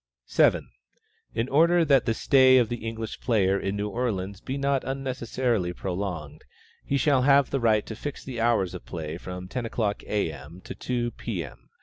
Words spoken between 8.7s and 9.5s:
of play at from